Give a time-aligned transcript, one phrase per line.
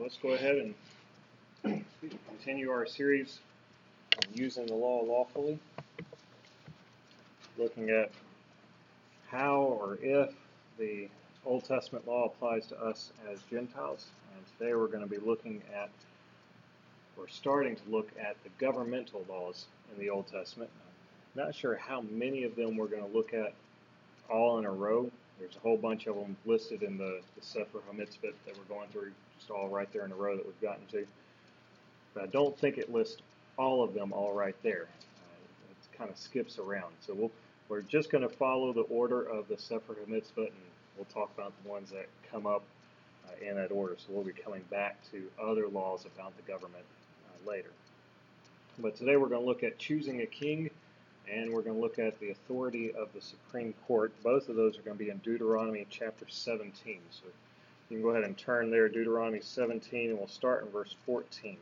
[0.00, 0.56] let's go ahead
[1.62, 1.84] and
[2.26, 3.38] continue our series
[4.16, 5.58] on using the law lawfully,
[7.58, 8.10] looking at
[9.28, 10.30] how or if
[10.78, 11.06] the
[11.44, 14.06] Old Testament law applies to us as Gentiles.
[14.34, 15.90] And today we're going to be looking at,
[17.18, 20.70] or starting to look at the governmental laws in the Old Testament.
[21.36, 23.52] I'm not sure how many of them we're going to look at
[24.30, 25.10] all in a row.
[25.38, 28.88] There's a whole bunch of them listed in the, the Sefer HaMitzvot that we're going
[28.88, 29.12] through,
[29.48, 31.06] all right there in a row that we've gotten to.
[32.14, 33.22] But I don't think it lists
[33.56, 34.88] all of them all right there.
[34.88, 36.92] Uh, it kind of skips around.
[37.00, 37.30] So we'll,
[37.68, 40.66] we're just going to follow the order of the Sefer HaMitzvot, and
[40.96, 42.62] we'll talk about the ones that come up
[43.26, 43.96] uh, in that order.
[43.98, 46.84] So we'll be coming back to other laws about the government
[47.28, 47.70] uh, later.
[48.78, 50.70] But today we're going to look at choosing a king
[51.30, 54.12] and we're going to look at the authority of the Supreme Court.
[54.22, 56.98] Both of those are going to be in Deuteronomy chapter 17.
[57.10, 57.26] So
[57.90, 61.56] you can go ahead and turn there, Deuteronomy 17, and we'll start in verse 14.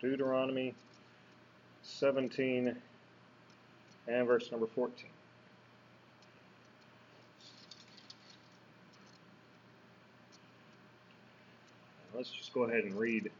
[0.00, 0.74] Deuteronomy
[1.82, 2.74] 17
[4.08, 5.10] and verse number 14.
[12.14, 13.30] Let's just go ahead and read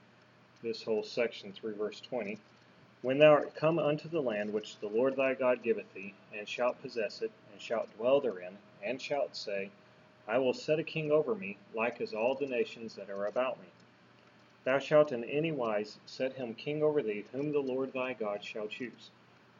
[0.62, 2.38] this whole section through verse 20.
[3.06, 6.48] When thou art come unto the land which the Lord thy God giveth thee, and
[6.48, 9.70] shalt possess it, and shalt dwell therein, and shalt say,
[10.26, 13.60] I will set a king over me, like as all the nations that are about
[13.60, 13.68] me.
[14.64, 18.42] Thou shalt in any wise set him king over thee, whom the Lord thy God
[18.42, 19.12] shall choose.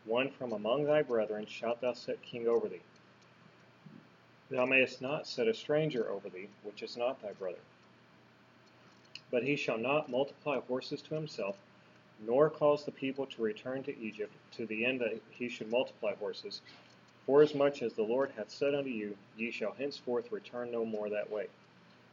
[0.05, 2.83] One from among thy brethren shalt thou set king over thee.
[4.51, 7.63] Thou mayest not set a stranger over thee, which is not thy brother.
[9.31, 11.57] But he shall not multiply horses to himself,
[12.25, 16.15] nor cause the people to return to Egypt, to the end that he should multiply
[16.15, 16.61] horses.
[17.27, 21.31] Forasmuch as the Lord hath said unto you, Ye shall henceforth return no more that
[21.31, 21.49] way.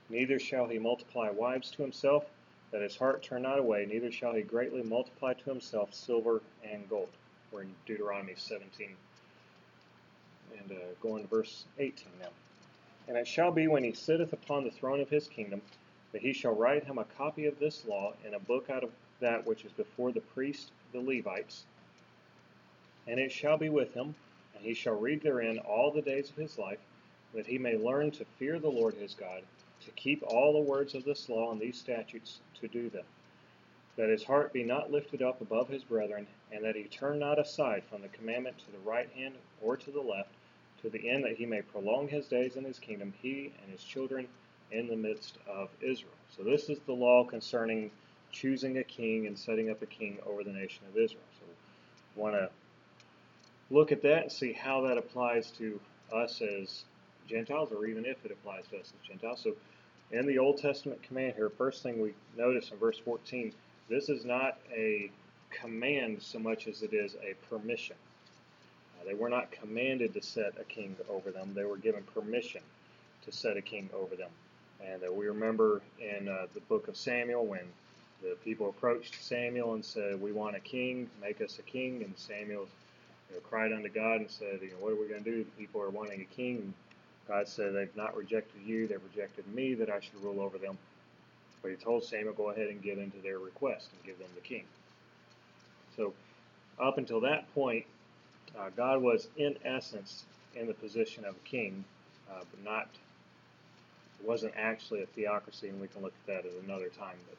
[0.09, 2.25] Neither shall he multiply wives to himself,
[2.72, 6.90] that his heart turn not away, neither shall he greatly multiply to himself silver and
[6.90, 7.09] gold.
[7.52, 8.96] We're in Deuteronomy 17.
[10.59, 12.30] And uh, going to verse 18 now.
[13.08, 15.62] And it shall be when he sitteth upon the throne of his kingdom,
[16.12, 18.90] that he shall write him a copy of this law in a book out of
[19.23, 21.63] that which is before the priest, the Levites.
[23.07, 24.16] And it shall be with him,
[24.56, 26.79] and he shall read therein all the days of his life,
[27.34, 29.41] that he may learn to fear the Lord his God,
[29.85, 33.06] to keep all the words of this law and these statutes, to do them.
[33.97, 37.40] That his heart be not lifted up above his brethren, and that he turn not
[37.40, 40.29] aside from the commandment to the right hand or to the left,
[40.81, 43.84] to the end that he may prolong his days in his kingdom, he and his
[43.84, 44.28] children
[44.72, 46.11] in the midst of Israel.
[46.35, 47.91] So this is the law concerning
[48.34, 51.24] choosing a king and setting up a king over the nation of Israel.
[51.40, 51.46] So
[52.16, 52.50] we want to
[53.70, 55.80] look at that and see how that applies to
[56.14, 56.84] us as
[57.28, 59.40] Gentiles, or even if it applies to us as Gentiles.
[59.42, 59.54] So
[60.12, 63.54] in the Old Testament command here, first thing we notice in verse 14,
[63.90, 65.10] this is not a
[65.50, 67.96] command so much as it is a permission.
[69.00, 72.62] Uh, they were not commanded to set a king over them, they were given permission
[73.24, 74.32] to set a king over them.
[74.86, 77.62] And uh, we remember in uh, the book of Samuel when
[78.23, 81.09] the people approached Samuel and said, "We want a king.
[81.22, 82.67] Make us a king." And Samuel
[83.29, 85.44] you know, cried unto God and said, "You know, what are we going to do?
[85.44, 86.73] The people are wanting a king." And
[87.28, 90.78] God said, "They've not rejected you; they've rejected me, that I should rule over them."
[91.61, 94.29] But He told Samuel, "Go ahead and give in to their request and give them
[94.35, 94.66] the king."
[95.95, 96.13] So,
[96.79, 97.85] up until that point,
[98.57, 101.84] uh, God was in essence in the position of a king,
[102.29, 102.90] uh, but not
[104.19, 107.17] it wasn't actually a theocracy, and we can look at that at another time.
[107.28, 107.38] But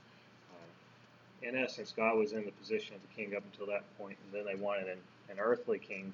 [1.46, 4.32] in essence, God was in the position of the king up until that point, and
[4.32, 4.98] then they wanted an,
[5.30, 6.12] an earthly king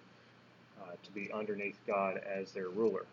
[0.83, 3.07] uh, to be underneath God as their ruler.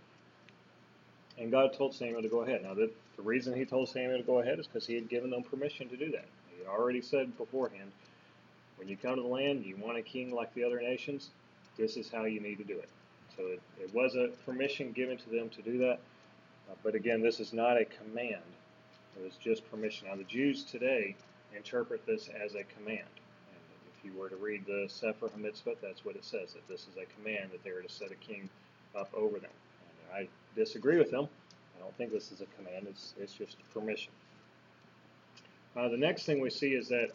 [1.38, 2.64] And God told Samuel to go ahead.
[2.64, 5.30] Now, the, the reason he told Samuel to go ahead is because he had given
[5.30, 6.26] them permission to do that.
[6.50, 7.92] He had already said beforehand,
[8.78, 11.30] when you come to the land, you want a king like the other nations,
[11.78, 12.90] this is how you need to do it.
[13.36, 16.00] So it, it was a permission given to them to do that.
[16.70, 18.42] Uh, but again, this is not a command.
[19.16, 20.08] It was just permission.
[20.08, 21.16] Now, the Jews today
[21.56, 23.08] interpret this as a command.
[23.50, 23.62] And
[23.94, 26.98] if you were to read the Sefer HaMitzvot, that's what it says, that this is
[26.98, 28.50] a command that they are to set a king
[28.96, 29.52] up over them.
[30.10, 31.28] And I disagree with them.
[31.78, 32.88] I don't think this is a command.
[32.90, 34.12] It's, it's just permission.
[35.76, 37.12] Uh, the next thing we see is that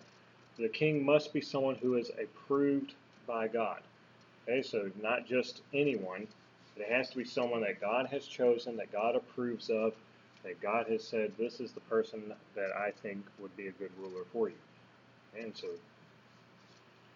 [0.58, 2.94] the king must be someone who is approved
[3.26, 3.80] by God.
[4.48, 6.26] Okay, so not just anyone,
[6.76, 9.94] it has to be someone that God has chosen, that God approves of,
[10.44, 13.90] that God has said, this is the person that I think would be a good
[13.98, 14.56] ruler for you.
[15.38, 15.68] And so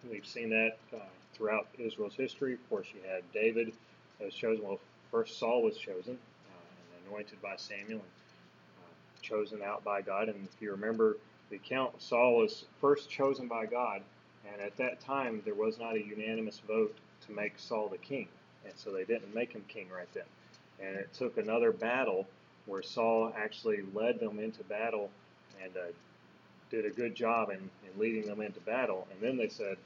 [0.09, 0.99] we've seen that uh,
[1.33, 2.53] throughout Israel's history.
[2.53, 3.73] Of course, you had David
[4.19, 4.65] was chosen.
[4.65, 4.79] Well,
[5.11, 10.29] first Saul was chosen uh, and anointed by Samuel and uh, chosen out by God.
[10.29, 11.17] And if you remember
[11.49, 14.01] the account, Saul was first chosen by God,
[14.51, 16.95] and at that time there was not a unanimous vote
[17.25, 18.27] to make Saul the king,
[18.65, 20.23] and so they didn't make him king right then.
[20.79, 22.27] And it took another battle
[22.67, 25.09] where Saul actually led them into battle
[25.63, 25.91] and uh,
[26.69, 29.07] did a good job in, in leading them into battle.
[29.11, 29.77] And then they said,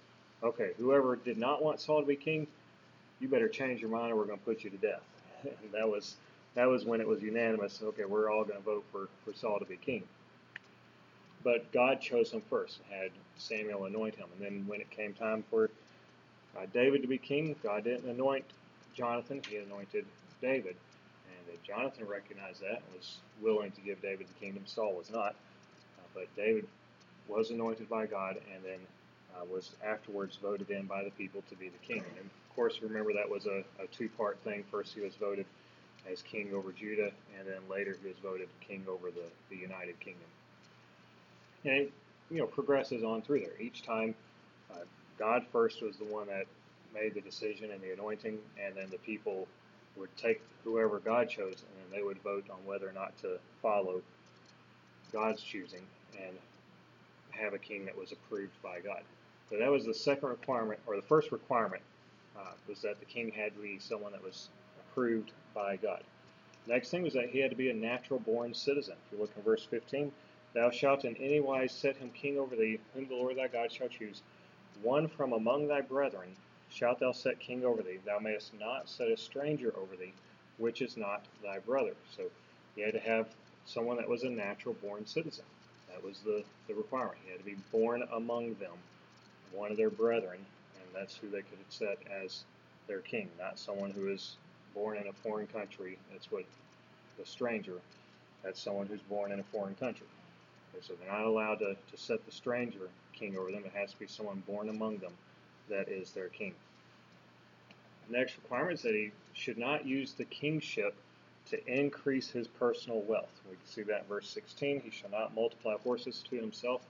[0.43, 2.47] okay, whoever did not want Saul to be king,
[3.19, 5.03] you better change your mind or we're going to put you to death.
[5.43, 6.15] and that was
[6.55, 7.79] that was when it was unanimous.
[7.81, 10.03] Okay, we're all going to vote for, for Saul to be king.
[11.43, 14.27] But God chose him first, had Samuel anoint him.
[14.35, 15.69] And then when it came time for
[16.57, 18.45] uh, David to be king, God didn't anoint
[18.93, 20.05] Jonathan, he anointed
[20.41, 20.75] David.
[21.65, 24.63] Jonathan recognized that and was willing to give David the kingdom.
[24.65, 25.35] Saul was not.
[25.99, 26.67] Uh, but David
[27.27, 28.79] was anointed by God and then
[29.35, 32.03] uh, was afterwards voted in by the people to be the king.
[32.17, 34.63] And of course, remember that was a, a two part thing.
[34.69, 35.45] First, he was voted
[36.11, 39.99] as king over Judah, and then later he was voted king over the, the United
[39.99, 40.27] Kingdom.
[41.63, 41.91] And it,
[42.29, 43.59] you know, progresses on through there.
[43.59, 44.15] Each time,
[44.71, 44.79] uh,
[45.19, 46.45] God first was the one that
[46.93, 49.47] made the decision and the anointing, and then the people
[49.95, 54.01] would take whoever God chose, and they would vote on whether or not to follow
[55.11, 55.85] God's choosing
[56.17, 56.37] and
[57.31, 59.01] have a king that was approved by God.
[59.49, 61.81] So that was the second requirement, or the first requirement,
[62.37, 64.49] uh, was that the king had to be someone that was
[64.79, 66.03] approved by God.
[66.67, 68.95] Next thing was that he had to be a natural born citizen.
[69.05, 70.11] If you look in verse 15,
[70.53, 73.71] thou shalt in any wise set him king over thee, whom the Lord thy God
[73.71, 74.21] shall choose.
[74.81, 76.35] One from among thy brethren
[76.71, 77.99] shalt thou set king over thee.
[78.05, 80.13] Thou mayest not set a stranger over thee,
[80.57, 81.93] which is not thy brother.
[82.15, 82.23] So
[82.75, 83.27] he had to have
[83.65, 85.45] someone that was a natural born citizen.
[85.89, 87.17] That was the, the requirement.
[87.25, 88.71] He had to be born among them,
[89.51, 90.39] one of their brethren,
[90.75, 92.43] and that's who they could set as
[92.87, 94.37] their king, not someone who is
[94.73, 95.97] born in a foreign country.
[96.11, 96.45] That's what
[97.19, 97.75] the stranger,
[98.43, 100.07] that's someone who's born in a foreign country.
[100.73, 103.63] Okay, so they're not allowed to, to set the stranger king over them.
[103.65, 105.11] It has to be someone born among them
[105.69, 106.53] that is their king.
[108.07, 110.95] The next requirement is that he should not use the kingship
[111.49, 113.29] to increase his personal wealth.
[113.49, 114.81] We can see that in verse 16.
[114.81, 116.81] He shall not multiply horses to himself.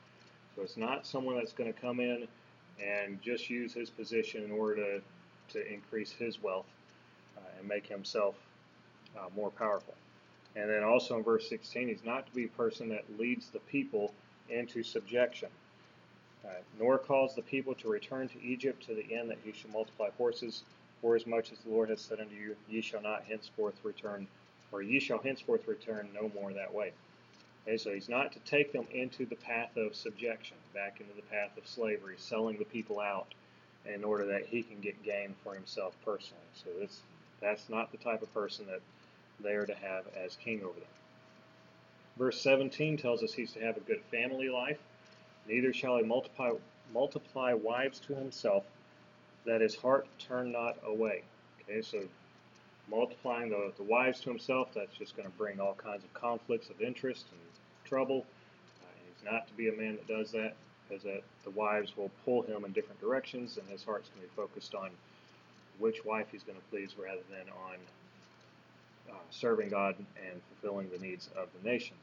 [0.55, 2.27] So it's not someone that's going to come in
[2.83, 5.01] and just use his position in order to,
[5.53, 6.65] to increase his wealth
[7.37, 8.35] uh, and make himself
[9.17, 9.93] uh, more powerful.
[10.55, 13.59] And then also in verse 16, he's not to be a person that leads the
[13.59, 14.13] people
[14.49, 15.49] into subjection,
[16.45, 16.49] uh,
[16.79, 20.09] nor calls the people to return to Egypt to the end that he shall multiply
[20.17, 20.63] horses.
[21.01, 24.27] For as much as the Lord has said unto you, ye shall not henceforth return
[24.71, 26.93] or ye shall henceforth return no more that way.
[27.67, 31.21] Okay, so he's not to take them into the path of subjection, back into the
[31.23, 33.33] path of slavery, selling the people out
[33.85, 36.43] in order that he can get gain for himself personally.
[36.53, 37.01] So this,
[37.39, 38.81] that's not the type of person that
[39.43, 40.89] they are to have as king over them.
[42.17, 44.79] Verse 17 tells us he's to have a good family life.
[45.51, 46.51] Neither shall he multiply,
[46.93, 48.63] multiply wives to himself,
[49.45, 51.23] that his heart turn not away.
[51.61, 52.01] Okay, so
[52.89, 56.69] multiplying the, the wives to himself, that's just going to bring all kinds of conflicts
[56.69, 57.41] of interest and
[57.83, 58.25] trouble.
[58.81, 60.53] Uh, he's not to be a man that does that,
[60.87, 64.27] because that the wives will pull him in different directions, and his heart's going to
[64.27, 64.89] be focused on
[65.79, 67.75] which wife he's going to please rather than on
[69.09, 71.95] uh, serving God and fulfilling the needs of the nation.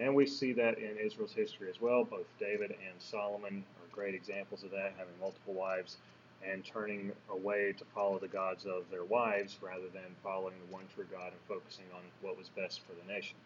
[0.00, 2.04] And we see that in Israel's history as well.
[2.04, 5.98] Both David and Solomon are great examples of that, having multiple wives
[6.42, 10.84] and turning away to follow the gods of their wives rather than following the one
[10.94, 13.36] true God and focusing on what was best for the nation.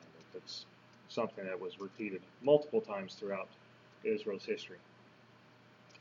[0.00, 0.66] And that's
[1.08, 3.48] something that was repeated multiple times throughout
[4.04, 4.76] Israel's history,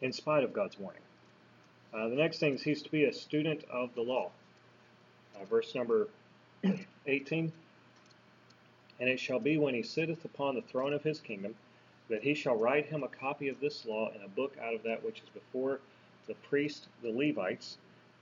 [0.01, 1.01] in spite of God's warning.
[1.93, 4.29] Uh, the next thing is he's to be a student of the law.
[5.39, 6.09] Uh, verse number
[7.07, 7.53] 18
[8.99, 11.55] And it shall be when he sitteth upon the throne of his kingdom
[12.09, 14.83] that he shall write him a copy of this law in a book out of
[14.83, 15.79] that which is before
[16.27, 17.77] the priest, the Levites,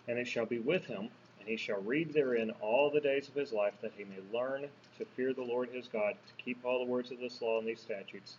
[0.08, 1.10] and it shall be with him,
[1.40, 4.68] and he shall read therein all the days of his life, that he may learn
[4.98, 7.68] to fear the Lord his God, to keep all the words of this law and
[7.68, 8.38] these statutes,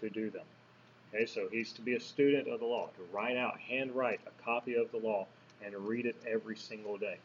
[0.00, 0.46] to do them.
[1.14, 4.42] Okay, so he's to be a student of the law, to write out, handwrite a
[4.42, 5.26] copy of the law,
[5.64, 7.18] and read it every single day.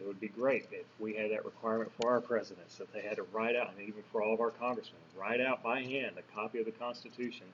[0.00, 3.16] It would be great if we had that requirement for our presidents, that they had
[3.16, 6.34] to write out, and even for all of our congressmen, write out by hand a
[6.34, 7.46] copy of the Constitution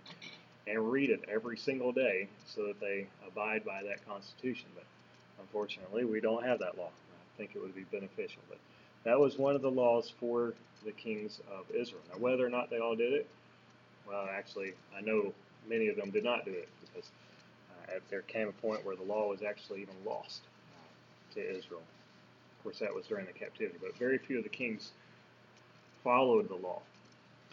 [0.67, 4.67] and read it every single day so that they abide by that Constitution.
[4.75, 4.85] But
[5.41, 6.89] unfortunately, we don't have that law.
[6.89, 8.43] I think it would be beneficial.
[8.49, 8.59] But
[9.05, 10.55] that was one of the laws for
[10.85, 12.03] the kings of Israel.
[12.13, 13.29] Now, whether or not they all did it,
[14.07, 15.33] well, actually, I know
[15.69, 17.11] many of them did not do it because
[17.89, 20.43] uh, there came a point where the law was actually even lost.
[21.35, 21.83] to Israel.
[22.61, 24.91] Of course, that was during the captivity, but very few of the kings
[26.05, 26.83] followed the law.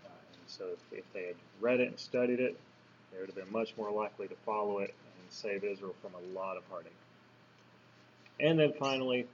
[0.03, 2.59] Uh, and so if, if they had read it and studied it,
[3.13, 6.37] they would have been much more likely to follow it and save Israel from a
[6.37, 6.91] lot of heartache.
[8.41, 9.27] And then finally,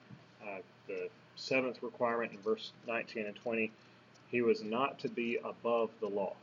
[0.44, 3.72] uh, the seventh requirement in verse 19 and 20,
[4.30, 6.36] he was not to be above the law.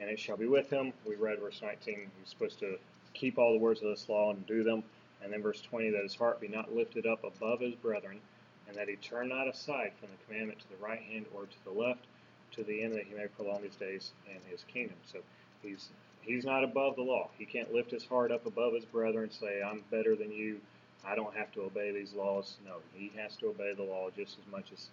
[0.00, 0.94] And it shall be with him.
[1.06, 2.78] We read verse 19, he's supposed to
[3.12, 4.84] keep all the words of this law and do them.
[5.22, 8.20] And then verse 20, that his heart be not lifted up above his brethren,
[8.68, 11.64] and that he turn not aside from the commandment to the right hand or to
[11.64, 12.04] the left,
[12.52, 14.96] to the end that he may prolong his days and his kingdom.
[15.10, 15.18] So
[15.62, 15.88] he's
[16.22, 17.28] he's not above the law.
[17.38, 20.60] He can't lift his heart up above his brethren and say, I'm better than you.
[21.06, 22.56] I don't have to obey these laws.
[22.66, 24.88] No, he has to obey the law just as much as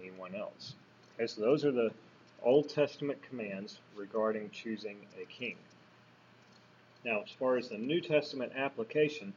[0.00, 0.74] anyone else.
[1.16, 1.90] Okay, so those are the
[2.42, 5.56] Old Testament commands regarding choosing a king.
[7.04, 9.32] Now, as far as the New Testament application,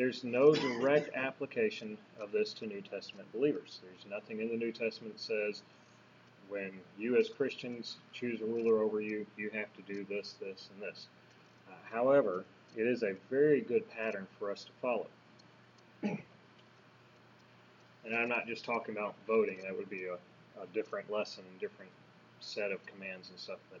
[0.00, 3.80] there's no direct application of this to New Testament believers.
[3.82, 5.60] There's nothing in the New Testament that says
[6.48, 10.70] when you as Christians choose a ruler over you, you have to do this, this,
[10.72, 11.06] and this.
[11.68, 12.46] Uh, however,
[12.78, 15.06] it is a very good pattern for us to follow.
[18.02, 21.60] And I'm not just talking about voting, that would be a, a different lesson, a
[21.60, 21.92] different
[22.40, 23.58] set of commands and stuff.
[23.70, 23.80] But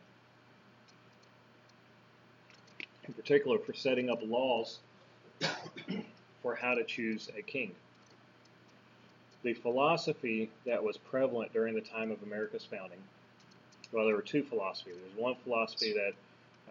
[3.08, 4.80] in particular, for setting up laws
[6.42, 7.72] for how to choose a king.
[9.42, 12.98] The philosophy that was prevalent during the time of America's founding,
[13.92, 14.94] well, there were two philosophies.
[14.96, 16.12] There's one philosophy that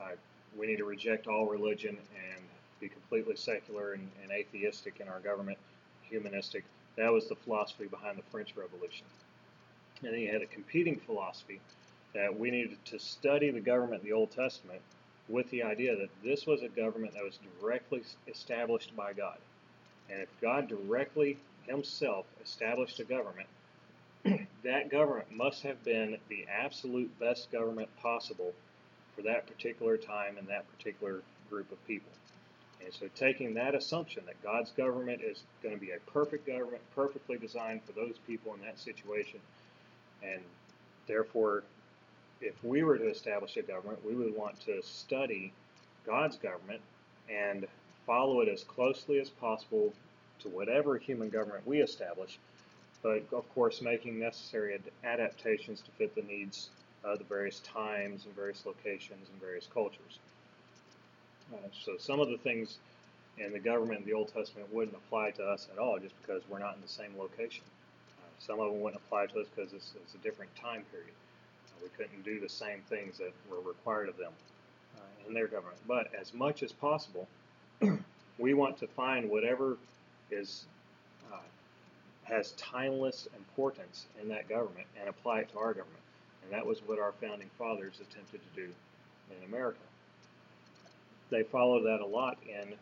[0.02, 0.16] uh,
[0.58, 2.44] we need to reject all religion and
[2.80, 5.58] be completely secular and, and atheistic in our government,
[6.04, 6.64] humanistic.
[6.96, 9.06] That was the philosophy behind the French Revolution.
[10.04, 11.60] And then you had a competing philosophy
[12.14, 14.82] that we needed to study the government in the Old Testament
[15.28, 19.38] with the idea that this was a government that was directly established by God.
[20.12, 21.38] And if God directly
[21.68, 23.48] himself established a government,
[24.64, 28.54] that government must have been the absolute best government possible
[29.16, 32.12] for that particular time and that particular group of people.
[32.84, 36.82] And so, taking that assumption that God's government is going to be a perfect government,
[36.96, 39.40] perfectly designed for those people in that situation,
[40.24, 40.42] and
[41.06, 41.64] therefore,
[42.42, 45.52] if we were to establish a government, we would want to study
[46.06, 46.82] God's government
[47.30, 47.68] and
[48.10, 49.94] follow it as closely as possible
[50.40, 52.40] to whatever human government we establish,
[53.04, 56.70] but of course, making necessary ad- adaptations to fit the needs
[57.04, 60.18] of the various times and various locations and various cultures.
[61.54, 62.80] Uh, so some of the things
[63.38, 66.42] in the government in the Old Testament wouldn't apply to us at all just because
[66.50, 67.64] we're not in the same location.
[68.18, 71.14] Uh, some of them wouldn't apply to us because it's, it's, a different time period.
[71.68, 74.34] Uh, we couldn't do the same things that were required of them
[74.98, 75.78] uh, in their government.
[75.88, 77.28] But as much as possible,
[78.38, 79.78] we want to find whatever
[80.32, 80.66] is
[81.32, 81.38] uh,
[82.24, 86.04] has timeless importance in that government and apply it to our government.
[86.44, 88.70] And that was what our founding fathers attempted to do
[89.32, 89.80] in America
[91.30, 92.74] they followed that a lot in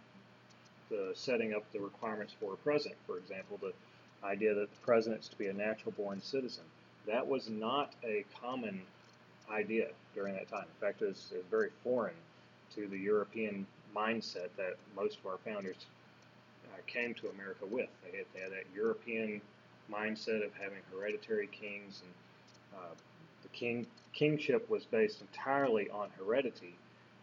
[0.90, 2.98] the setting up the requirements for a president.
[3.06, 3.74] For example, the
[4.26, 6.64] idea that the president president's to be a natural born citizen.
[7.06, 8.82] That was not a common
[9.52, 10.64] idea during that time.
[10.64, 12.16] In fact, it was, it was very foreign
[12.76, 13.66] to the European
[13.98, 15.88] mindset that most of our founders
[16.66, 17.90] uh, came to America with.
[18.04, 19.42] They had, they had, that European
[19.92, 22.94] mindset of having hereditary kings, and uh,
[23.44, 26.76] the king kingship was based entirely on heredity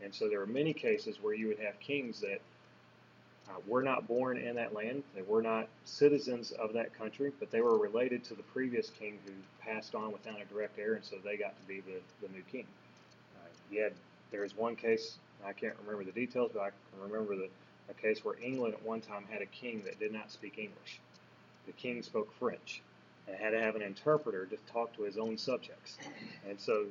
[0.05, 2.41] and so there are many cases where you would have kings that
[3.49, 5.03] uh, were not born in that land.
[5.15, 9.19] They were not citizens of that country, but they were related to the previous king
[9.25, 12.33] who passed on without a direct heir, and so they got to be the, the
[12.33, 12.67] new king.
[13.37, 13.93] Uh, you had,
[14.31, 17.49] there is one case, I can't remember the details, but I can remember the,
[17.91, 21.01] a case where England at one time had a king that did not speak English.
[21.67, 22.83] The king spoke French
[23.27, 25.99] and had to have an interpreter to talk to his own subjects.
[26.49, 26.87] And so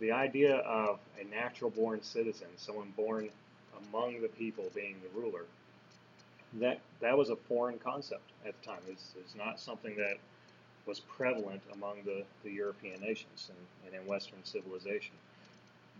[0.00, 3.28] the idea of a natural born citizen, someone born
[3.88, 5.44] among the people being the ruler,
[6.60, 8.80] that that was a foreign concept at the time.
[8.88, 10.18] It's, it's not something that
[10.86, 15.14] was prevalent among the, the European nations and, and in Western civilization.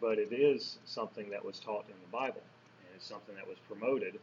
[0.05, 3.57] But it is something that was taught in the Bible, and it's something that was
[3.67, 4.21] promoted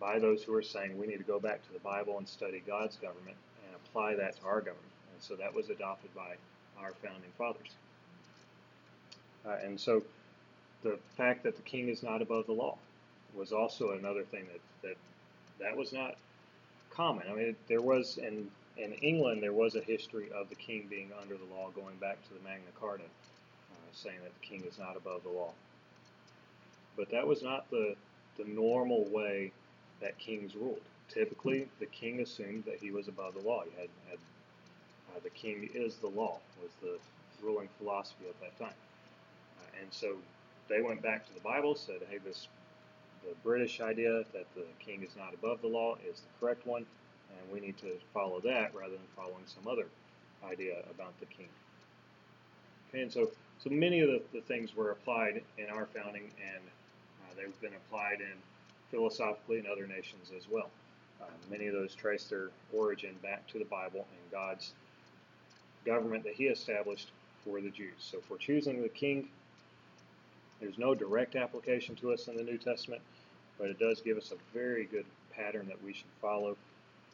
[0.00, 2.62] by those who are saying we need to go back to the Bible and study
[2.66, 3.36] God's government
[3.66, 4.80] and apply that to our government.
[5.12, 6.36] And so that was adopted by
[6.80, 7.68] our founding fathers.
[9.44, 10.02] Uh, and so
[10.82, 12.78] the fact that the king is not above the law
[13.34, 14.96] was also another thing that that,
[15.62, 16.16] that was not
[16.88, 17.26] common.
[17.30, 21.10] I mean, there was in in England there was a history of the king being
[21.20, 23.04] under the law going back to the Magna Carta,
[23.94, 25.52] saying that the king is not above the law.
[26.96, 27.96] But that was not the
[28.36, 29.52] the normal way
[30.00, 30.80] that kings ruled.
[31.08, 33.62] typically the king assumed that he was above the law.
[33.64, 34.18] He had, had
[35.14, 36.98] uh, the king is the law was the
[37.44, 38.74] ruling philosophy at that time,
[39.58, 40.16] uh, and so
[40.68, 42.48] they went back to the Bible, said, "Hey, this
[43.24, 46.86] the British idea that the king is not above the law is the correct one,
[47.30, 49.86] and we need to follow that rather than following some other
[50.44, 51.48] idea about the king."
[52.88, 53.30] Okay, and so
[53.62, 56.62] so many of the, the things were applied in our founding, and
[57.22, 58.32] uh, they've been applied in
[58.90, 60.70] philosophically in other nations as well.
[61.20, 64.72] Uh, many of those trace their origin back to the Bible and God's
[65.84, 67.10] government that He established
[67.44, 67.92] for the Jews.
[67.98, 69.28] So, for choosing the king,
[70.60, 73.02] there's no direct application to us in the New Testament,
[73.58, 76.56] but it does give us a very good pattern that we should follow,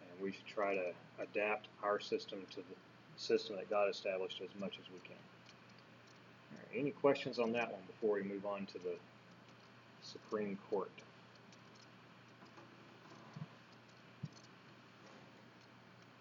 [0.00, 2.76] and we should try to adapt our system to the
[3.16, 5.16] system that God established as much as we can.
[6.78, 8.94] Any questions on that one before we move on to the
[10.02, 10.90] Supreme Court?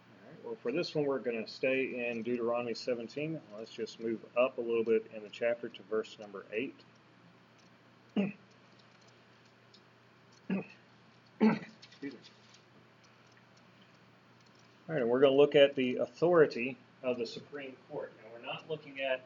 [0.09, 3.39] All right, well, for this one, we're going to stay in Deuteronomy 17.
[3.57, 6.73] Let's just move up a little bit in the chapter to verse number 8.
[14.87, 18.13] All right, and we're going to look at the authority of the Supreme Court.
[18.23, 19.21] And we're not looking at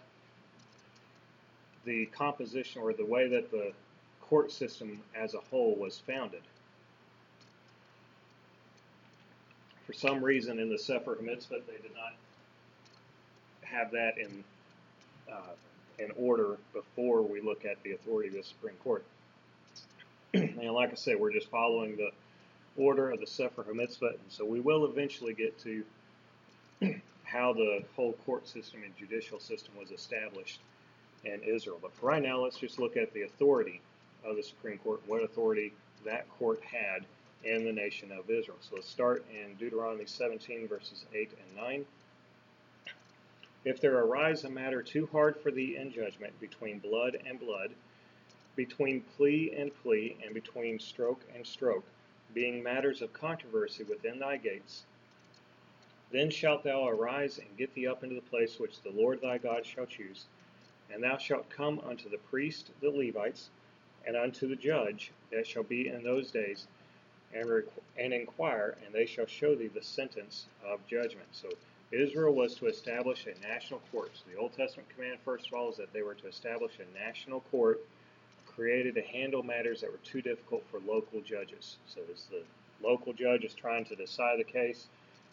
[1.89, 3.71] the composition or the way that the
[4.21, 6.43] court system as a whole was founded.
[9.87, 12.13] For some reason, in the Sefer HaMitzvot, they did not
[13.63, 14.43] have that in
[15.31, 15.53] uh,
[15.97, 19.03] in order before we look at the authority of the Supreme Court.
[20.35, 22.11] and like I said, we're just following the
[22.77, 25.83] order of the Sefer HaMitzvot, and so we will eventually get to
[27.23, 30.59] how the whole court system and judicial system was established
[31.25, 31.79] in Israel.
[31.81, 33.81] But for right now, let's just look at the authority
[34.25, 35.73] of the Supreme Court, what authority
[36.05, 37.05] that court had
[37.43, 38.57] in the nation of Israel.
[38.61, 41.85] So let's start in Deuteronomy 17, verses 8 and 9.
[43.65, 47.71] If there arise a matter too hard for thee in judgment between blood and blood,
[48.55, 51.83] between plea and plea, and between stroke and stroke,
[52.33, 54.83] being matters of controversy within thy gates,
[56.11, 59.37] then shalt thou arise and get thee up into the place which the Lord thy
[59.37, 60.25] God shall choose,
[60.93, 63.49] and thou shalt come unto the priest, the Levites,
[64.05, 66.67] and unto the judge that shall be in those days,
[67.33, 67.63] and,
[67.97, 71.27] and inquire, and they shall show thee the sentence of judgment.
[71.31, 71.49] So
[71.91, 74.11] Israel was to establish a national court.
[74.13, 76.99] So the Old Testament command, first of all, is that they were to establish a
[76.99, 77.81] national court
[78.45, 81.77] created to handle matters that were too difficult for local judges.
[81.87, 82.43] So as the
[82.85, 84.87] local judge is trying to decide the case,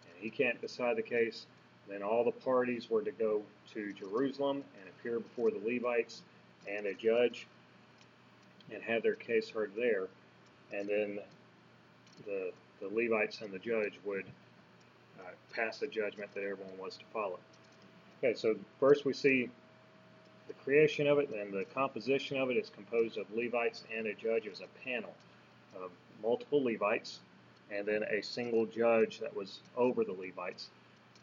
[0.05, 1.47] and he can't decide the case,
[1.89, 3.43] then all the parties were to go
[3.75, 6.23] to Jerusalem and appear before the Levites
[6.69, 7.47] and a judge
[8.73, 10.09] and have their case heard there.
[10.73, 11.19] And then
[12.25, 14.25] the, the Levites and the judge would
[15.21, 17.39] uh, pass a judgment that everyone was to follow.
[18.19, 19.49] Okay, so first we see
[20.49, 24.15] the creation of it, and the composition of it is composed of Levites and a
[24.15, 25.13] judge as a panel
[25.77, 25.91] of
[26.23, 27.21] multiple Levites,
[27.71, 30.69] and then a single judge that was over the Levites.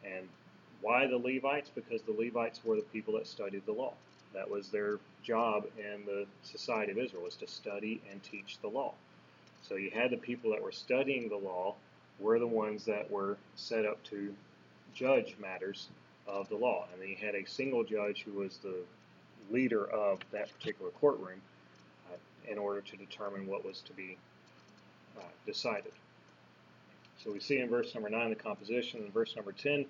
[0.05, 0.27] And
[0.83, 1.71] why the Levites?
[1.73, 3.93] Because the Levites were the people that studied the law.
[4.33, 8.67] That was their job in the society of Israel was to study and teach the
[8.67, 8.93] law.
[9.61, 11.75] So you had the people that were studying the law
[12.19, 14.35] were the ones that were set up to
[14.93, 15.87] judge matters
[16.27, 16.85] of the law.
[16.91, 18.83] And then you had a single judge who was the
[19.49, 21.41] leader of that particular courtroom
[22.11, 24.17] uh, in order to determine what was to be
[25.17, 25.93] uh, decided.
[27.23, 29.03] So we see in verse number 9 the composition.
[29.05, 29.85] In verse number 10,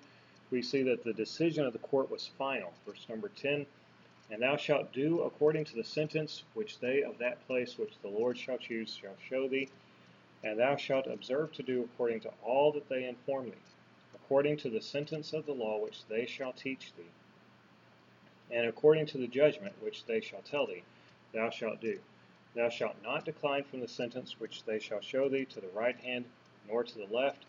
[0.50, 2.72] we see that the decision of the court was final.
[2.86, 3.66] Verse number 10
[4.30, 8.08] And thou shalt do according to the sentence which they of that place which the
[8.08, 9.68] Lord shall choose shall show thee,
[10.42, 13.66] and thou shalt observe to do according to all that they inform thee,
[14.14, 17.10] according to the sentence of the law which they shall teach thee
[18.50, 20.82] and according to the judgment which they shall tell thee,
[21.32, 21.98] thou shalt do.
[22.54, 25.96] Thou shalt not decline from the sentence which they shall show thee to the right
[25.96, 26.24] hand
[26.68, 27.44] nor to the left.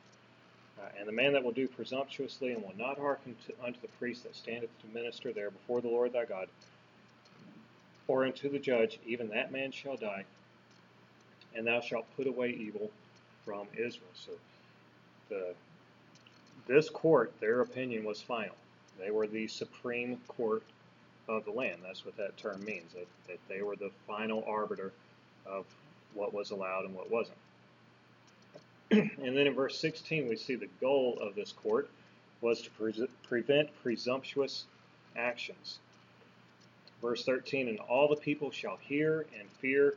[0.79, 3.88] Uh, and the man that will do presumptuously and will not hearken to, unto the
[3.99, 6.47] priest that standeth to minister there before the Lord thy God,
[8.07, 10.25] or unto the judge, even that man shall die.
[11.55, 12.91] And thou shalt put away evil
[13.45, 14.11] from Israel.
[14.13, 14.31] So
[15.29, 15.53] the
[16.67, 18.55] this court, their opinion was final.
[18.99, 20.63] They were the supreme court
[21.27, 21.77] of the land.
[21.83, 24.91] That's what that term means, that, that they were the final arbiter
[25.45, 25.65] of
[26.13, 27.38] what was allowed and what wasn't.
[28.99, 31.89] And then in verse 16, we see the goal of this court
[32.41, 34.65] was to pre- prevent presumptuous
[35.15, 35.79] actions.
[37.01, 39.95] Verse 13, and all the people shall hear and fear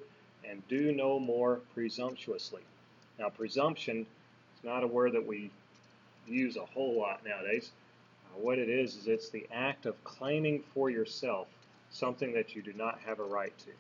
[0.49, 2.63] and do no more presumptuously.
[3.19, 4.07] Now, presumption
[4.57, 5.51] is not a word that we
[6.27, 7.71] use a whole lot nowadays.
[8.27, 11.49] Uh, what it is, is it's the act of claiming for yourself
[11.91, 13.71] something that you do not have a right to.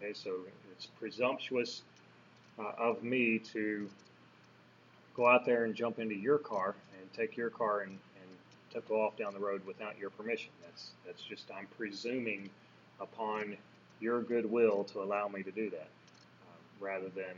[0.00, 0.36] Okay, so
[0.72, 1.82] it's presumptuous
[2.58, 3.88] uh, of me to
[5.14, 9.02] go out there and jump into your car and take your car and, and go
[9.02, 10.50] off down the road without your permission.
[10.64, 12.50] That's that's just I'm presuming
[13.00, 13.56] upon
[14.00, 15.88] your goodwill to allow me to do that,
[16.42, 17.34] uh, rather than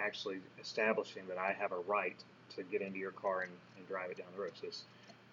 [0.00, 2.16] actually establishing that I have a right
[2.54, 4.52] to get into your car and, and drive it down the road.
[4.60, 4.84] So it's,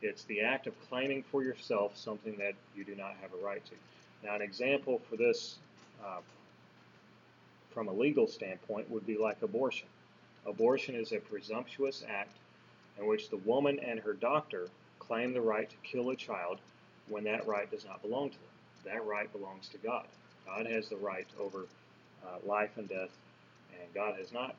[0.02, 3.64] it's the act of claiming for yourself something that you do not have a right
[3.66, 4.28] to.
[4.28, 5.58] Now, an example for this
[6.04, 6.22] uh,
[7.72, 9.88] from a legal standpoint would be like abortion.
[10.46, 12.38] Abortion is a presumptuous act
[13.00, 14.68] in which the woman and her doctor
[15.00, 16.60] claim the right to kill a child
[17.10, 18.94] when that right does not belong to them.
[18.94, 20.06] That right belongs to God.
[20.46, 21.66] God has the right over
[22.26, 23.10] uh, life and death,
[23.72, 24.56] and God has not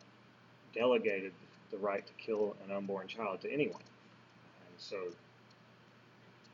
[0.74, 1.32] delegated
[1.70, 3.82] the right to kill an unborn child to anyone.
[4.68, 4.96] And so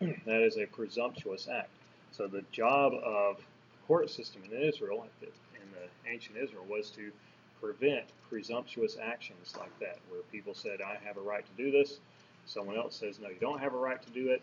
[0.26, 1.70] that is a presumptuous act.
[2.12, 5.28] So the job of the court system in Israel, in
[5.72, 7.12] the ancient Israel, was to
[7.60, 11.98] prevent presumptuous actions like that, where people said, I have a right to do this.
[12.46, 14.42] Someone else says, no, you don't have a right to do it.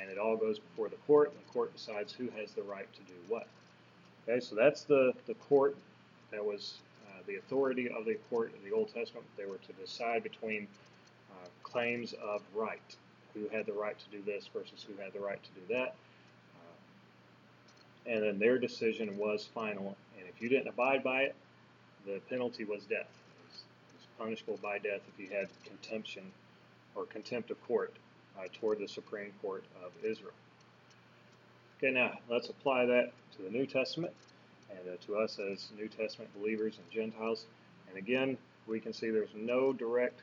[0.00, 2.92] And it all goes before the court, and the court decides who has the right
[2.92, 3.46] to do what.
[4.28, 5.76] Okay, so that's the, the court
[6.32, 9.24] that was uh, the authority of the court in the Old Testament.
[9.36, 10.66] They were to decide between
[11.30, 12.96] uh, claims of right,
[13.32, 15.94] who had the right to do this versus who had the right to do that.
[16.56, 19.96] Uh, and then their decision was final.
[20.18, 21.36] And if you didn't abide by it,
[22.06, 23.08] the penalty was death.
[23.08, 23.62] It was,
[24.18, 26.22] punishable by death if you had contemption
[26.94, 27.92] or contempt of court
[28.38, 30.32] uh, toward the Supreme Court of Israel.
[31.78, 34.14] Okay, now let's apply that to the New Testament
[34.70, 37.44] and uh, to us as New Testament believers and Gentiles.
[37.90, 40.22] And again, we can see there's no direct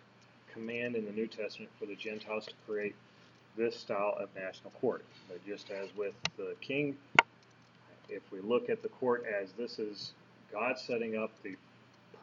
[0.52, 2.96] command in the New Testament for the Gentiles to create
[3.56, 5.04] this style of national court.
[5.28, 6.98] But just as with the king,
[8.10, 10.14] if we look at the court as this is
[10.52, 11.56] God setting up the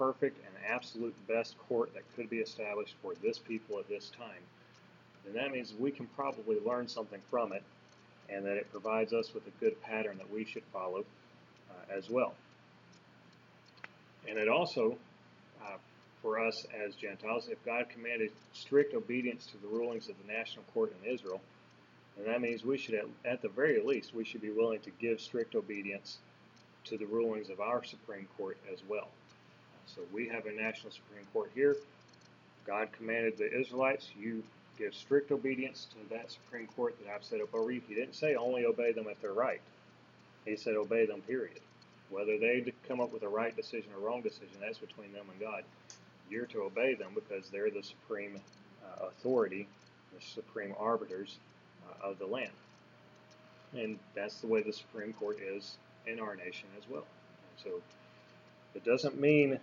[0.00, 4.40] perfect and absolute best court that could be established for this people at this time,
[5.26, 7.62] then that means we can probably learn something from it
[8.30, 11.00] and that it provides us with a good pattern that we should follow
[11.70, 12.32] uh, as well.
[14.26, 14.96] And it also,
[15.62, 15.76] uh,
[16.22, 20.64] for us as Gentiles, if God commanded strict obedience to the rulings of the national
[20.72, 21.42] court in Israel,
[22.16, 24.90] then that means we should, at, at the very least, we should be willing to
[24.98, 26.16] give strict obedience
[26.84, 29.08] to the rulings of our Supreme Court as well.
[29.94, 31.76] So we have a national Supreme Court here.
[32.66, 34.42] God commanded the Israelites, you
[34.78, 37.82] give strict obedience to that Supreme Court that I've set up over you.
[37.88, 39.60] He didn't say only obey them if they're right.
[40.44, 41.60] He said obey them, period.
[42.08, 45.40] Whether they come up with a right decision or wrong decision, that's between them and
[45.40, 45.64] God.
[46.30, 48.40] You're to obey them because they're the supreme
[48.84, 49.66] uh, authority,
[50.14, 51.36] the supreme arbiters
[51.88, 52.52] uh, of the land.
[53.72, 55.76] And that's the way the Supreme Court is
[56.06, 57.04] in our nation as well.
[57.62, 57.70] So
[58.74, 59.58] it doesn't mean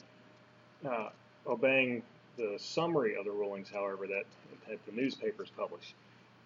[0.85, 1.09] uh,
[1.45, 2.03] obeying
[2.37, 4.23] the summary of the rulings, however, that,
[4.67, 5.93] that the newspapers publish.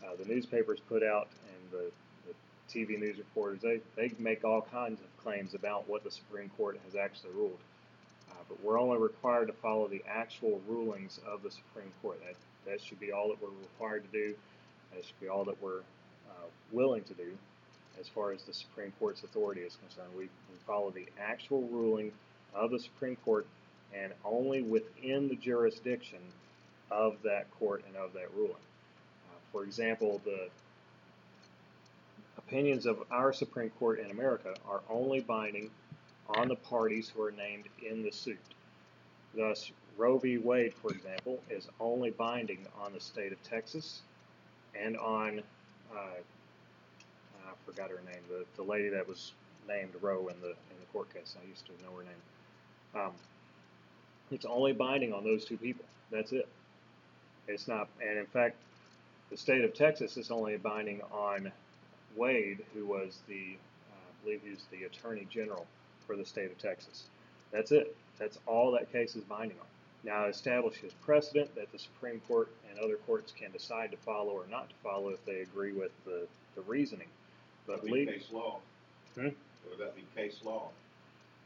[0.04, 1.91] Uh, the newspapers put out, and the,
[2.28, 2.34] the
[2.74, 6.80] TV news reporters, they, they make all kinds of claims about what the Supreme Court
[6.86, 7.60] has actually ruled.
[8.32, 12.20] Uh, but we're only required to follow the actual rulings of the Supreme Court.
[12.26, 12.36] That,
[12.72, 14.34] that should be all that we're required to do.
[14.94, 15.80] That should be all that we're
[16.30, 17.38] uh, willing to do
[18.00, 20.10] as far as the Supreme Court's authority is concerned.
[20.15, 22.12] We, we follow the actual ruling
[22.56, 23.46] of the Supreme Court
[23.96, 26.20] and only within the jurisdiction
[26.90, 28.52] of that court and of that ruling.
[28.54, 30.50] Uh, for example, the
[32.38, 35.70] opinions of our Supreme Court in America are only binding
[36.36, 38.40] on the parties who are named in the suit.
[39.36, 40.38] Thus, Roe v.
[40.38, 44.02] Wade, for example, is only binding on the state of Texas
[44.80, 45.42] and on,
[45.94, 49.34] uh, I forgot her name, the, the lady that was
[49.68, 51.36] named Roe in the in the court case.
[51.42, 53.06] I used to know her name.
[53.06, 53.14] Um,
[54.32, 55.86] it's only binding on those two people.
[56.12, 56.48] That's it.
[57.48, 58.56] It's not, and in fact,
[59.30, 61.52] the state of Texas is only binding on
[62.15, 63.56] Wade, who was the,
[63.91, 65.65] uh, I believe he was the Attorney General
[66.06, 67.04] for the state of Texas.
[67.52, 67.96] That's it.
[68.20, 69.65] That's all that case is binding on.
[70.04, 74.32] Now, it establishes precedent that the Supreme Court and other courts can decide to follow
[74.32, 77.08] or not to follow if they agree with the, the reasoning.
[77.67, 78.60] But be case law?
[79.15, 79.30] Hmm?
[79.70, 80.70] Would that be case law?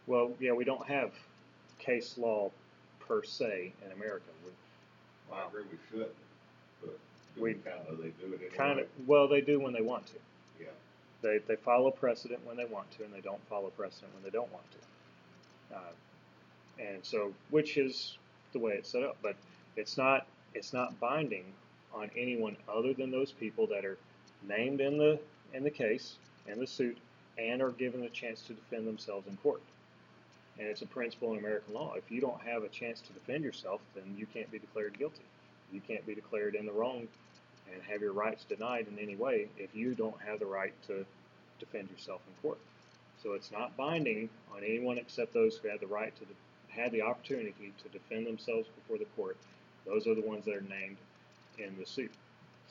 [0.08, 1.12] Well, yeah, we don't have
[1.80, 2.52] case law
[3.08, 4.26] per se in America.
[4.44, 4.52] We,
[5.30, 6.16] Well, I agree we shouldn't,
[6.82, 6.98] but
[7.38, 8.50] We- we kind of, they do it anyway.
[8.56, 10.14] kind of, well, they do when they want to.
[10.60, 10.68] Yeah.
[11.22, 14.30] They, they follow precedent when they want to, and they don't follow precedent when they
[14.30, 15.76] don't want to.
[15.76, 15.80] Uh,
[16.80, 18.18] and so, which is
[18.54, 19.18] the way it's set up.
[19.22, 19.36] But
[19.76, 21.44] it's not it's not binding
[21.94, 23.98] on anyone other than those people that are
[24.48, 25.20] named in the
[25.54, 26.16] in the case
[26.48, 26.98] in the suit
[27.38, 29.62] and are given a chance to defend themselves in court.
[30.58, 31.94] And it's a principle in American law.
[31.96, 35.24] If you don't have a chance to defend yourself, then you can't be declared guilty.
[35.72, 37.08] You can't be declared in the wrong
[37.74, 41.06] and have your rights denied in any way if you don't have the right to
[41.60, 42.60] defend yourself in court.
[43.22, 46.92] So it's not binding on anyone except those who have the right to de- have
[46.92, 49.38] the opportunity to defend themselves before the court.
[49.86, 50.98] Those are the ones that are named
[51.58, 52.12] in the suit.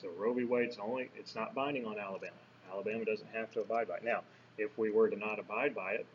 [0.01, 0.45] So Roe v.
[0.45, 2.33] Wade's only it's not binding on Alabama.
[2.71, 4.03] Alabama doesn't have to abide by it.
[4.03, 4.21] Now,
[4.57, 6.05] if we were to not abide by it,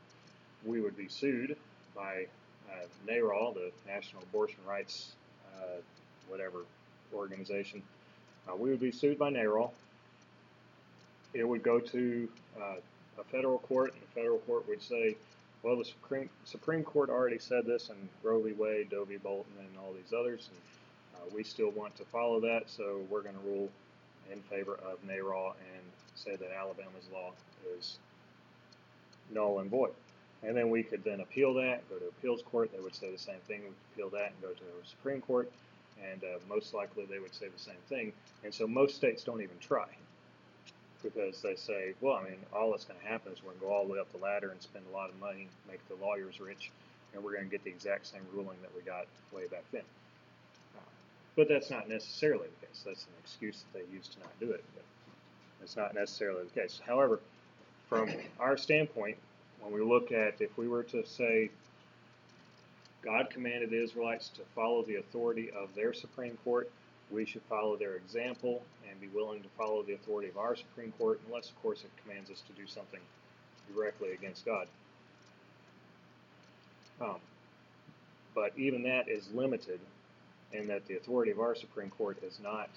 [0.65, 1.57] we would be sued
[1.95, 2.27] by
[2.71, 5.13] uh, NARAL, the National Abortion Rights,
[5.57, 5.81] uh,
[6.29, 6.59] whatever
[7.15, 7.83] organization.
[8.49, 9.73] Uh, we would be sued by NARAL.
[11.35, 12.29] It would go to
[12.61, 12.77] uh,
[13.19, 15.17] a federal court, and the federal court would say,
[15.63, 18.53] well, the Supreme, Supreme Court already said this in Roe v.
[18.53, 19.17] Wade, Doe v.
[19.17, 23.23] Bolton, and all these others, and uh, we still want to follow that, so we're
[23.23, 23.69] going to rule
[24.33, 25.83] in favor of NARAL and
[26.15, 27.33] say that Alabama's law
[27.77, 27.99] is
[29.33, 29.93] null and void.
[30.43, 32.71] And then we could then appeal that, go to appeals court.
[32.73, 33.61] They would say the same thing.
[33.61, 35.51] We could appeal that and go to the Supreme Court,
[36.11, 38.13] and uh, most likely they would say the same thing.
[38.43, 39.87] And so most states don't even try
[41.03, 43.67] because they say, well, I mean, all that's going to happen is we're going to
[43.67, 45.95] go all the way up the ladder and spend a lot of money, make the
[46.05, 46.71] lawyers rich,
[47.15, 49.83] and we're going to get the exact same ruling that we got way back then.
[51.37, 52.83] But that's not necessarily the case.
[52.85, 54.65] That's an excuse that they use to not do it.
[54.75, 54.85] But
[55.63, 56.81] it's not necessarily the case.
[56.85, 57.21] However,
[57.89, 59.17] from our standpoint,
[59.61, 61.51] when we look at if we were to say
[63.03, 66.71] God commanded the Israelites to follow the authority of their Supreme Court,
[67.11, 70.93] we should follow their example and be willing to follow the authority of our Supreme
[70.93, 73.01] Court, unless, of course, it commands us to do something
[73.75, 74.67] directly against God.
[77.01, 77.17] Um,
[78.35, 79.81] but even that is limited
[80.53, 82.69] in that the authority of our Supreme Court is not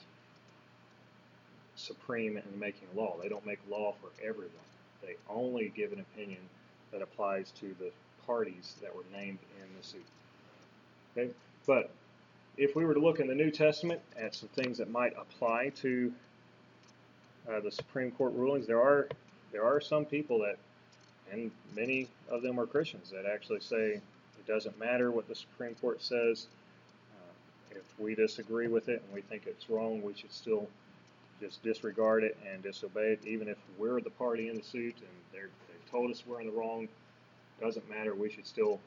[1.75, 3.17] supreme in making law.
[3.21, 4.51] They don't make law for everyone.
[5.01, 6.39] They only give an opinion
[6.93, 7.91] that applies to the
[8.25, 10.05] parties that were named in the suit.
[11.17, 11.29] Okay?
[11.67, 11.91] But
[12.57, 15.69] if we were to look in the New Testament at some things that might apply
[15.81, 16.13] to
[17.49, 19.07] uh, the Supreme Court rulings, there are
[19.51, 20.57] there are some people that,
[21.31, 25.75] and many of them are Christians, that actually say it doesn't matter what the Supreme
[25.75, 26.47] Court says.
[27.13, 30.67] Uh, if we disagree with it and we think it's wrong, we should still
[31.39, 35.07] just disregard it and disobey it, even if we're the party in the suit and
[35.31, 35.49] they're,
[35.93, 36.89] told us we're in the wrong.
[37.61, 38.15] Doesn't matter.
[38.15, 38.79] We should still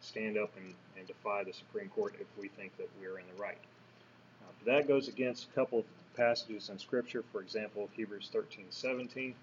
[0.00, 3.40] stand up and, and defy the Supreme Court if we think that we're in the
[3.40, 3.58] right.
[4.42, 5.84] Uh, that goes against a couple of
[6.16, 7.24] passages in Scripture.
[7.32, 9.34] For example, Hebrews 13:17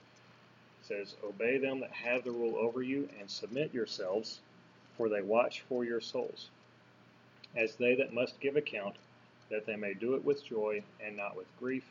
[0.84, 4.42] says, "Obey them that have the rule over you, and submit yourselves,
[4.98, 6.50] for they watch for your souls,
[7.56, 8.98] as they that must give account,
[9.50, 11.86] that they may do it with joy and not with grief,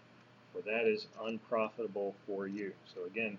[0.53, 3.39] for that is unprofitable for you." So again,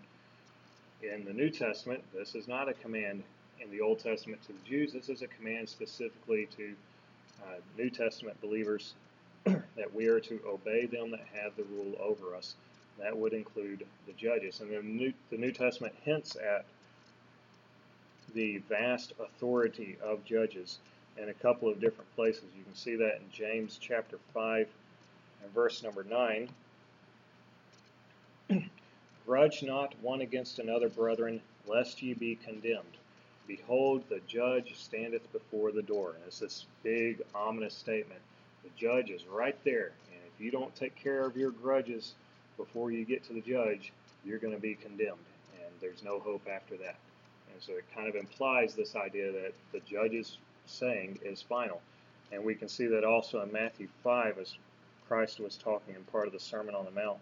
[1.01, 3.23] in the New Testament, this is not a command
[3.61, 4.93] in the Old Testament to the Jews.
[4.93, 6.73] This is a command specifically to
[7.43, 8.93] uh, New Testament believers
[9.43, 12.55] that we are to obey them that have the rule over us.
[12.99, 14.61] That would include the judges.
[14.61, 16.65] And then New, the New Testament hints at
[18.33, 20.79] the vast authority of judges
[21.17, 22.43] in a couple of different places.
[22.57, 24.67] You can see that in James chapter 5
[25.43, 26.49] and verse number 9.
[29.25, 32.97] Grudge not one against another, brethren, lest ye be condemned.
[33.47, 36.11] Behold, the judge standeth before the door.
[36.15, 38.21] And it's this big, ominous statement.
[38.63, 39.91] The judge is right there.
[40.11, 42.13] And if you don't take care of your grudges
[42.57, 43.91] before you get to the judge,
[44.23, 45.17] you're going to be condemned.
[45.59, 46.97] And there's no hope after that.
[47.51, 51.81] And so it kind of implies this idea that the judge's saying is final.
[52.31, 54.55] And we can see that also in Matthew 5 as
[55.07, 57.19] Christ was talking in part of the Sermon on the Mount.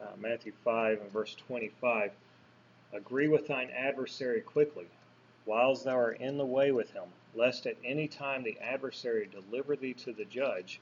[0.00, 2.12] Uh, Matthew 5 and verse 25.
[2.92, 4.86] Agree with thine adversary quickly,
[5.44, 9.74] whiles thou art in the way with him, lest at any time the adversary deliver
[9.74, 10.80] thee to the judge,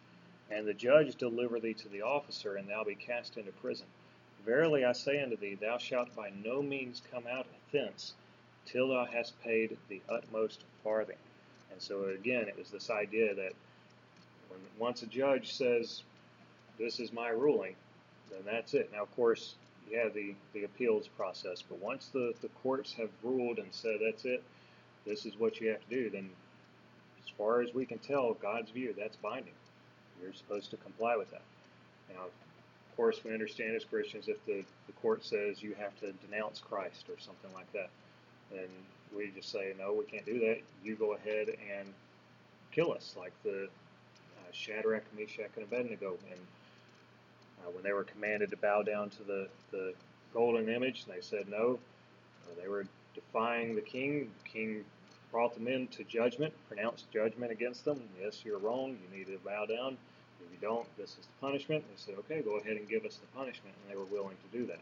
[0.50, 3.87] and the judge deliver thee to the officer, and thou be cast into prison.
[4.44, 8.14] Verily I say unto thee, thou shalt by no means come out thence
[8.66, 11.18] till thou hast paid the utmost farthing.
[11.70, 13.53] And so again, it was this idea that
[14.48, 16.03] when once a judge says,
[16.79, 17.77] "This is my ruling,"
[18.31, 18.91] then that's it.
[18.93, 19.55] Now, of course,
[19.91, 23.97] you have the, the appeals process, but once the, the courts have ruled and said
[24.05, 24.43] that's it,
[25.07, 26.31] this is what you have to do, then
[27.23, 29.53] as far as we can tell, God's view, that's binding.
[30.23, 31.43] You're supposed to comply with that.
[32.15, 36.13] Now, of course, we understand as Christians if the, the court says you have to
[36.27, 37.91] denounce Christ or something like that,
[38.51, 38.69] then
[39.15, 40.59] we just say, no, we can't do that.
[40.83, 41.93] You go ahead and
[42.73, 46.17] kill us, like the uh, Shadrach, Meshach, and Abednego.
[47.64, 49.94] Uh, when they were commanded to bow down to the, the
[50.33, 51.79] golden image, they said no.
[52.46, 54.31] Uh, they were defying the king.
[54.44, 54.85] The king
[55.31, 58.00] brought them into judgment, pronounced judgment against them.
[58.22, 58.90] Yes, you're wrong.
[58.90, 59.96] You need to bow down.
[60.40, 61.85] If you don't, this is the punishment.
[61.88, 63.74] They said, okay, go ahead and give us the punishment.
[63.83, 64.81] And they were willing to do that.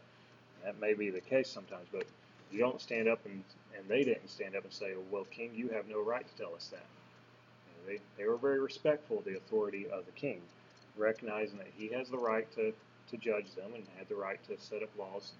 [0.63, 2.05] That may be the case sometimes, but
[2.51, 3.43] you don't stand up and,
[3.77, 6.53] and they didn't stand up and say, well, king, you have no right to tell
[6.55, 6.85] us that.
[7.85, 10.41] They, they were very respectful of the authority of the king,
[10.97, 12.73] recognizing that he has the right to,
[13.09, 15.33] to judge them and had the right to set up laws,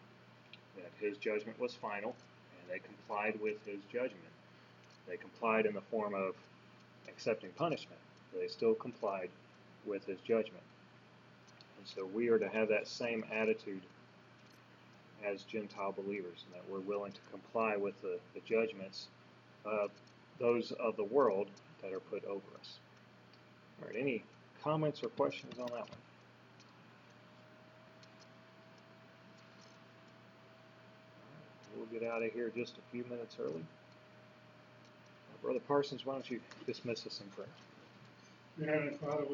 [0.75, 2.15] that his judgment was final,
[2.59, 4.19] and they complied with his judgment.
[5.07, 6.35] They complied in the form of
[7.07, 7.99] accepting punishment.
[8.33, 9.29] They still complied
[9.85, 10.63] with his judgment.
[11.77, 13.81] And so we are to have that same attitude
[15.25, 19.07] as Gentile believers, and that we're willing to comply with the, the judgments
[19.65, 19.91] of
[20.39, 21.47] those of the world
[21.81, 22.79] that are put over us.
[23.81, 24.23] All right, any
[24.63, 25.87] comments or questions on that one?
[31.75, 33.63] We'll get out of here just a few minutes early.
[35.41, 37.47] Brother Parsons, why don't you dismiss us in prayer?